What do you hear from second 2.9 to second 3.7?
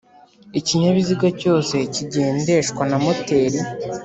moteri